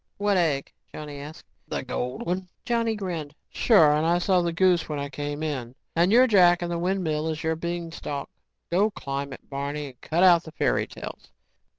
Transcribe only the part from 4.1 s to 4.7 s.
saw the